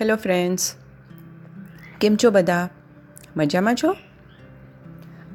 Hello 0.00 0.16
friends 0.16 0.74
કેમ 2.00 2.16
છો 2.16 2.30
બધા? 2.30 2.68
મજામાં 3.36 3.74
છો? 3.74 3.96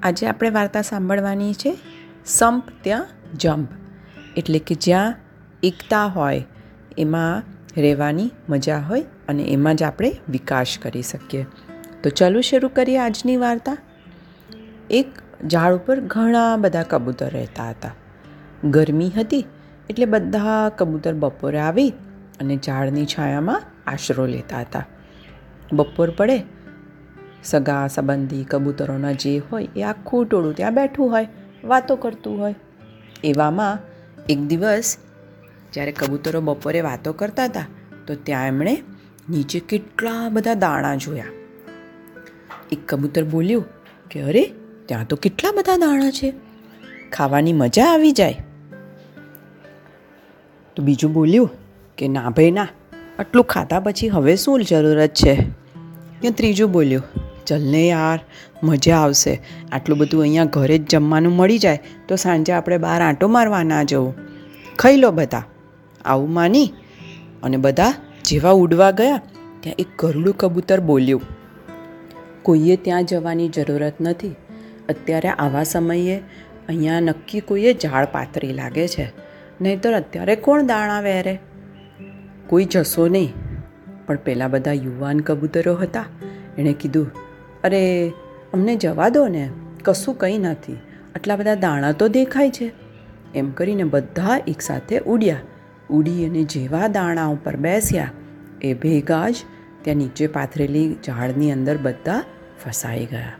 આજે 0.03 0.27
આપણે 0.27 0.49
વાર્તા 0.49 0.81
સાંભળવાની 0.81 1.53
છે, 1.53 1.77
સંપ 2.25 2.63
ત્યાં 2.81 3.07
જંપ. 3.37 3.67
એટલે 4.37 4.59
કે 4.59 4.75
જ્યાં 4.75 5.15
એકતા 5.63 6.05
હોય, 6.05 6.45
એમાં 6.97 7.43
રહેવાની 7.81 8.31
મજા 8.49 8.79
હોય 8.79 9.05
અને 9.27 9.43
એમાં 9.43 9.75
જ 9.75 9.83
આપણે 9.83 10.15
વિકાસ 10.29 10.77
કરી 10.81 11.01
શકીએ. 11.01 11.45
તો 12.03 12.09
ચાલો 12.09 12.41
શરૂ 12.41 12.67
કરીએ 12.67 12.97
આજની 12.97 13.37
વાર્તા. 13.37 13.77
એક 14.89 15.11
ઝાડ 15.45 15.73
ઉપર 15.73 15.99
ઘણા 15.99 16.55
બધા 16.57 16.83
કબૂતર 16.83 17.29
રહેતા 17.29 17.69
હતા. 17.69 17.91
ગરમી 18.63 19.09
હતી 19.09 19.45
એટલે 19.89 20.05
બધા 20.05 20.69
કબૂતર 20.69 21.13
બપોરે 21.13 21.59
આવી 21.59 21.89
અને 22.39 22.59
ઝાડની 22.65 23.05
છાયામાં 23.05 23.61
આશરો 23.87 24.25
લેતા 24.25 24.61
હતા. 24.61 24.85
બપોર 25.73 26.09
પડે, 26.09 26.43
સગા, 27.43 27.87
સંબંધી, 27.87 28.43
કબૂતરોના 28.43 29.11
જે 29.11 29.41
હોય 29.51 29.67
એ 29.75 29.83
આખું 29.83 30.25
ટોળું 30.25 30.55
ત્યાં 30.55 30.75
બેઠું 30.75 31.11
હોય, 31.11 31.27
વાતો 31.63 31.95
કરતું 31.95 32.39
હોય. 32.39 32.55
એવામાં 33.23 33.79
એક 34.29 34.39
દિવસ 34.39 34.97
જ્યારે 35.73 35.91
કબૂતરો 35.91 36.41
બપોરે 36.41 36.81
વાતો 36.81 37.13
કરતા 37.13 37.45
હતા, 37.45 37.65
તો 38.07 38.15
ત્યાં 38.15 38.47
એમણે 38.47 38.83
નીચે 39.29 39.59
કેટલા 39.59 40.29
બધા 40.29 40.53
દાણા 40.53 40.95
જોયા. 40.95 41.23
એક 42.71 42.79
કબૂતર 42.87 43.23
બોલ્યું 43.23 43.65
કે, 44.11 44.21
અરે, 44.21 44.51
ત્યાં 44.85 45.07
તો 45.07 45.15
કેટલા 45.15 45.51
બધા 45.51 45.77
દાણા 45.77 46.11
છે. 46.11 46.33
ખાવાની 47.11 47.53
મજા 47.53 47.85
આવી 47.85 48.11
જાય. 48.11 48.35
તો 50.75 50.83
બીજું 50.83 51.13
બોલ્યું 51.13 51.49
કે, 51.97 52.07
ના 52.07 52.29
ભાઈ, 52.29 52.51
ના. 52.51 52.67
આટલું 53.19 53.45
ખાધા 53.45 53.79
પછી 53.79 54.09
હવે 54.09 54.35
શું 54.35 54.63
જરૂરત 54.63 55.09
છે? 55.09 55.33
કે 56.21 56.29
ત્રીજું 56.29 56.71
બોલ્યું 56.71 57.03
ચલને 57.47 57.87
યાર, 57.87 58.19
મજા 58.63 58.97
આવશે. 58.97 59.41
આટલું 59.71 59.97
બધું 59.97 60.21
અહીંયા 60.21 60.45
ઘરે 60.45 60.77
જ 60.77 60.89
જમવાનું 60.89 61.33
મળી 61.33 61.57
જાય 61.57 61.79
તો 62.07 62.15
સાંજે 62.15 62.53
આપણે 62.53 62.77
બહાર 62.77 63.01
આંટો 63.01 63.27
મારવા 63.27 63.63
ના 63.63 63.83
જવું. 63.83 64.13
ખાઈ 64.79 64.97
લો 64.97 65.11
બધા. 65.11 65.43
આવું 66.05 66.33
માની? 66.33 66.73
અને 67.43 67.57
બધા 67.57 67.93
જેવા 68.25 68.51
ઉડવા 68.51 68.91
ગયા 68.91 69.21
ત્યાં 69.61 69.75
એક 69.79 69.87
ગરુડું 69.99 70.37
કબૂતર 70.37 70.79
બોલ્યું, 70.79 71.21
કોઈએ 72.41 72.75
ત્યાં 72.75 73.05
જવાની 73.05 73.49
જરૂરત 73.49 73.93
નથી. 74.01 74.35
અત્યારે 74.89 75.29
આવા 75.29 75.63
સમયે 75.63 76.17
અહીંયા 76.67 76.99
નક્કી 76.99 77.39
કોઈએ 77.39 77.73
ઝાડ 77.73 78.05
પાથરી 78.05 78.53
લાગે 78.53 78.87
છે. 78.87 79.11
નહીંતર 79.61 79.93
અત્યારે 79.93 80.35
કોણ 80.35 80.65
દાણા 80.65 81.01
વેરે? 81.01 81.39
કોઈ 82.47 82.65
જશો 82.65 83.07
નહીં. 83.07 83.33
પણ 84.07 84.15
પેલા 84.15 84.47
બધા 84.47 84.71
યુવાન 84.71 85.19
કબૂતરો 85.19 85.75
હતા. 85.75 86.05
એણે 86.57 86.73
કીધું, 86.73 87.11
અરે, 87.63 88.11
અમને 88.53 88.75
જવા 88.75 89.09
દો 89.09 89.27
ને. 89.27 89.49
કશું 89.83 90.17
કંઈ 90.17 90.37
નથી. 90.37 90.73
આટલા 91.15 91.35
બધા 91.35 91.55
દાણા 91.55 91.91
તો 91.91 92.07
દેખાય 92.07 92.51
છે. 92.51 92.71
એમ 93.35 93.51
કરીને 93.51 93.83
બધા 93.83 94.41
એકસાથે 94.47 94.99
ઉડ્યા. 94.99 95.37
ઉડી 95.89 96.25
અને 96.25 96.43
જેવા 96.43 96.87
દાણા 96.87 97.25
ઉપર 97.25 97.55
બેસ્યા, 97.55 98.11
એ 98.61 98.73
ભેગા 98.73 99.29
જ 99.29 99.35
ત્યાં 99.81 99.97
નીચે 99.97 100.27
પાથરેલી 100.27 100.95
ઝાડની 101.05 101.51
અંદર 101.51 101.77
બધા 101.77 102.23
ફસાઈ 102.65 103.05
ગયા. 103.05 103.31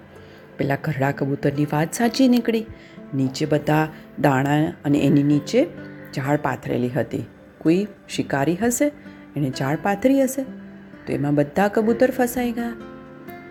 પેલા 0.58 0.77
ઘરડા 0.83 1.11
કબૂતરની 1.11 1.66
વાત 1.66 1.94
સાચી 1.94 2.27
નીકળી. 2.27 2.66
નીચે 3.16 3.45
બધા 3.45 3.88
દાણા 4.19 4.73
અને 4.86 4.99
એની 4.99 5.23
નીચે 5.23 5.67
ઝાડ 6.16 6.39
પાથરેલી 6.42 6.89
હતી. 6.89 7.25
કોઈ 7.58 7.88
શિકારી 8.09 8.55
હશે 8.55 8.91
એણે 9.36 9.50
ઝાડ 9.50 9.77
પાથરી 9.83 10.23
હશે, 10.23 10.44
તો 11.08 11.13
એમાં 11.13 11.36
બધા 11.36 11.67
કબૂતર 11.67 12.11
ફસાઈ 12.11 12.52
ગયા. 12.52 12.73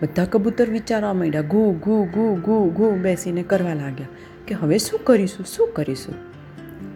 બધા 0.03 0.25
કબૂતર 0.25 0.71
વિચારવા 0.71 1.13
માંડ્યા, 1.13 1.43
ઘૂ 1.43 1.73
ઘૂ 1.73 2.05
ઘૂ 2.05 2.35
ઘૂ 2.35 2.71
ઘૂ, 2.71 2.91
બેસીને 2.91 3.43
કરવા 3.43 3.75
લાગ્યા 3.75 4.07
કે, 4.47 4.55
હવે 4.55 4.79
શું 4.79 5.01
કરીશું 5.05 5.47
શું 5.47 5.69
કરીશું? 5.73 6.15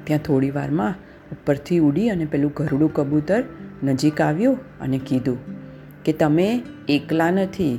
ત્યાં 0.05 0.21
થોડી 0.21 0.51
વારમાં 0.51 0.95
ઉપરથી 1.33 1.79
ઉડી 1.79 2.09
અને 2.09 2.25
પેલું 2.25 2.53
ઘરડું 2.57 2.95
કબૂતર 2.95 3.43
નજીક 3.83 4.21
આવ્યું 4.21 4.59
અને 4.81 5.01
કીધું 5.07 5.39
કે, 6.05 6.13
તમે 6.13 6.63
એકલા 6.89 7.31
નથી. 7.31 7.79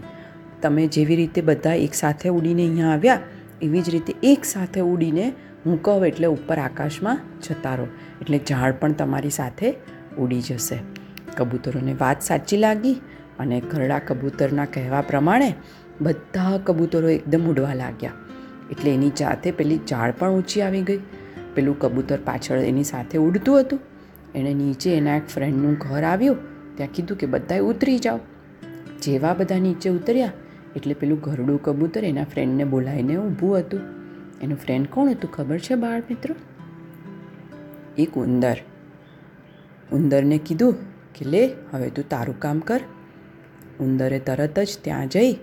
તમે 0.61 0.87
જેવી 0.87 1.15
રીતે 1.15 1.41
બધા 1.41 1.73
એકસાથે 1.73 2.29
ઉડીને 2.29 2.61
અહીંયા 2.61 2.87
આવ્યા 2.87 3.19
એવી 3.61 3.81
જ 3.81 3.89
રીતે 3.89 4.15
એક 4.23 4.45
સાથે 4.45 4.81
ઉડીને 4.81 5.33
હું 5.65 5.81
કહું 5.81 6.05
એટલે 6.05 6.27
ઉપર 6.27 6.57
આકાશમાં 6.57 7.19
જતા 7.47 7.75
રહો 7.75 7.87
એટલે 8.21 8.39
ઝાડ 8.49 8.73
પણ 8.79 8.91
તમારી 8.91 9.29
સાથે 9.29 9.73
ઉડી 10.17 10.41
જશે. 10.41 10.79
કબૂતરોને 11.37 11.93
વાત 11.93 12.21
સાચી 12.21 12.57
લાગી 12.57 12.93
અને 13.39 13.61
ઘરડા 13.61 13.99
કબૂતરના 13.99 14.65
કહેવા 14.65 15.01
પ્રમાણે 15.01 15.53
બધા 16.01 16.59
કબૂતરો 16.63 17.09
એકદમ 17.09 17.43
ઉડવા 17.43 17.73
લાગ્યા. 17.73 18.11
એટલે 18.71 18.93
એની 18.93 19.09
જાતે 19.09 19.51
પેલી 19.51 19.79
ઝાડ 19.89 20.13
પણ 20.19 20.29
ઊંચી 20.29 20.61
આવી 20.61 20.81
ગઈ. 20.81 20.99
પેલું 21.55 21.79
કબૂતર 21.79 22.17
પાછળ 22.25 22.57
એની 22.57 22.83
સાથે 22.83 23.17
ઉડતું 23.17 23.59
હતું. 23.59 23.79
એણે 24.35 24.53
નીચે 24.53 24.97
એના 24.97 25.17
એક 25.17 25.27
ફ્રેન્ડનું 25.27 25.73
ઘર 25.73 26.03
આવ્યું. 26.03 26.35
ત્યાં 26.77 26.89
કીધું 26.93 27.17
કે 27.17 27.27
બધાએ 27.27 27.59
ઉતરી 27.59 27.99
જાઓ. 27.99 28.19
જેવા 29.01 29.33
બધા 29.33 29.59
નીચે 29.59 29.89
ઉતર્યા 29.89 30.31
એટલે 30.75 30.93
પેલું 30.93 31.19
ઘરડું 31.19 31.63
કબૂતર 31.63 32.03
એના 32.03 32.23
ફ્રેન્ડને 32.23 32.63
બોલાવીને 32.63 33.15
ઊભું 33.15 33.59
હતું. 33.59 33.79
એનું 34.41 34.57
ફ્રેન્ડ 34.57 34.87
કોણ 34.87 35.09
હતું 35.09 35.31
ખબર 35.31 35.59
છે 35.59 35.75
બાળ 35.75 36.03
મિત્રો 36.09 36.35
એક 37.97 38.15
ઉંદર. 38.15 38.57
ઉંદરને 39.91 40.37
કીધું 40.37 40.73
કે, 41.15 41.25
લે, 41.25 41.53
હવે 41.71 41.89
તું 41.89 42.09
તારું 42.09 42.39
કામ 42.39 42.59
કર. 42.59 42.81
ઉંદરે 43.79 44.19
તરત 44.19 44.59
જ 44.59 44.77
ત્યાં 44.81 45.07
જઈ 45.07 45.33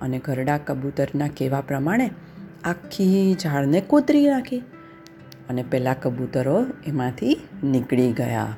અને 0.00 0.18
ઘરડા 0.18 0.58
કબૂતરના 0.58 1.28
કહેવા 1.28 1.60
પ્રમાણે 1.60 2.10
આખી 2.64 3.36
ઝાડને 3.42 3.80
કોતરી 3.80 4.26
નાખી 4.28 4.58
અને 5.48 5.62
પેલા 5.62 5.94
કબૂતરો 5.94 6.66
એમાંથી 6.86 7.36
નીકળી 7.64 8.12
ગયા. 8.12 8.56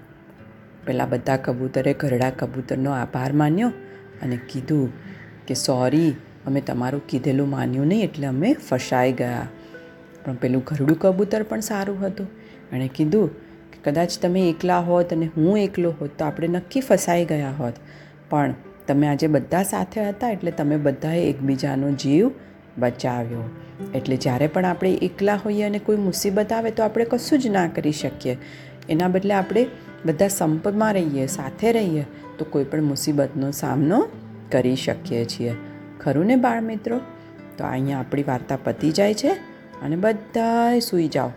પેલા 0.87 1.07
બધા 1.07 1.37
કબૂતરે 1.37 1.93
ઘરડા 1.93 2.31
કબૂતરનો 2.31 2.91
આભાર 2.91 3.33
માન્યો 3.33 3.69
અને 4.23 4.37
કીધું 4.37 4.93
કે 5.51 5.55
સોરી 5.55 6.11
અમે 6.47 6.61
તમારું 6.61 7.07
કીધેલું 7.07 7.49
માન્યું 7.51 7.87
નહીં 7.87 8.05
એટલે 8.05 8.27
અમે 8.27 8.53
ફસાઈ 8.53 9.13
ગયા. 9.13 9.49
પણ 10.25 10.35
પેલું 10.35 10.63
ઘરડું 10.67 10.99
કબૂતર 10.99 11.43
પણ 11.43 11.61
સારું 11.61 12.01
હતું. 12.01 12.27
એણે 12.73 12.91
કીધું 12.95 13.29
કે 13.73 13.91
કદાચ 13.91 14.19
તમે 14.23 14.49
એકલા 14.49 14.81
હોત 14.81 15.13
અને 15.13 15.31
હું 15.37 15.59
એકલો 15.59 15.91
હોત 16.01 16.11
તો 16.19 16.25
આપણે 16.25 16.49
નક્કી 16.49 16.81
ફસાઈ 16.81 17.25
ગયા 17.25 17.51
હોત. 17.51 17.75
પણ 18.31 18.55
તમે 18.87 19.09
આજે 19.09 19.27
બધા 19.27 19.63
સાથે 19.63 20.09
હતા 20.09 20.31
એટલે 20.31 20.51
તમે 20.51 20.77
બધાએ 20.77 21.23
એકબીજાનો 21.23 21.91
જીવ 21.91 22.31
બચાવ્યો. 22.79 23.51
એટલે 23.95 24.17
જ્યારે 24.17 24.47
પણ 24.47 24.65
આપણે 24.65 24.93
એકલા 24.93 25.35
હોઈએ 25.35 25.63
અને 25.63 25.79
કોઈ 25.79 25.97
મુસીબત 25.97 26.53
આવે 26.53 26.71
તો 26.71 26.83
આપણે 26.83 27.05
કશું 27.05 27.39
જ 27.39 27.47
ના 27.47 27.67
કરી 27.67 27.93
શકીએ. 27.93 28.37
એના 28.89 29.09
બદલે 29.09 29.35
આપણે 29.35 29.67
બધા 30.07 30.29
સંપમાં 30.29 30.95
રહીએ, 30.95 31.27
સાથે 31.27 31.73
રહીએ 31.73 32.05
તો 32.39 32.45
કોઈ 32.45 32.65
પણ 32.65 32.83
મુસીબતનો 32.83 33.51
સામનો 33.51 34.09
કરી 34.53 34.77
શકીએ 34.77 35.25
છીએ. 35.25 35.55
ખરું 36.01 36.27
ને 36.27 36.37
બાળ 36.37 36.61
મિત્રો 36.63 37.01
તો 37.59 37.65
અહીંયા 37.65 37.99
આપણી 37.99 38.23
વાર્તા 38.23 38.59
પતી 38.65 38.91
જાય 38.91 39.15
છે 39.15 39.33
અને 39.83 39.97
બધાએ 39.97 40.81
સૂઈ 40.81 41.09
જાઓ. 41.09 41.31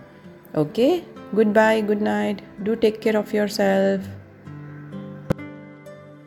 Okay 0.58 0.88
good 1.34 1.48
bye 1.48 1.82
good 1.82 2.02
night 2.02 2.38
do 2.64 2.76
take 2.76 3.00
care 3.00 3.18
of 3.18 3.36
your 3.36 3.48
self 3.48 4.02